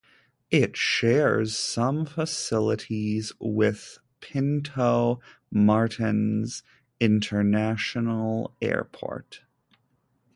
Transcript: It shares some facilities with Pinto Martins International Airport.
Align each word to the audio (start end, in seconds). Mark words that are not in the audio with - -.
It 0.49 0.75
shares 0.75 1.55
some 1.55 2.07
facilities 2.07 3.33
with 3.37 3.99
Pinto 4.19 5.21
Martins 5.51 6.63
International 6.99 8.55
Airport. 8.63 9.41